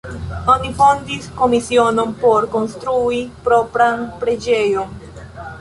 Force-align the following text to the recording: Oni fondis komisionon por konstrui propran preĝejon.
Oni 0.53 0.71
fondis 0.79 1.27
komisionon 1.41 2.15
por 2.23 2.49
konstrui 2.57 3.23
propran 3.47 4.03
preĝejon. 4.25 5.01